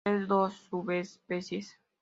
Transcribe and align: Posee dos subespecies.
Posee 0.03 0.25
dos 0.25 0.53
subespecies. 0.67 1.77